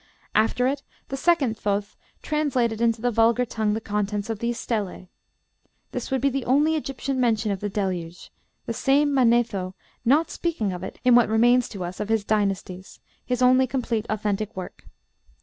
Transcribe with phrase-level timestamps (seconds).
[0.33, 5.09] After it the second Thoth translated into the vulgar tongue the contents of these stelæ.
[5.91, 8.31] This would be the only Egyptian mention of the Deluge,
[8.65, 12.99] the same Manetho not speaking of it in what remains to us of his 'Dynasties,'
[13.23, 14.85] his only complete authentic work.